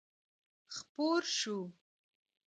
[0.75, 1.57] خپور شو.